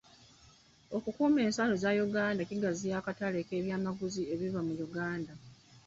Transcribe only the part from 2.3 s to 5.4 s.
kigaziya akatale k'ebyamaguzi ebiva mu Uganda.